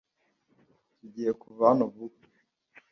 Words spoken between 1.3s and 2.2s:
kuva hano vuba.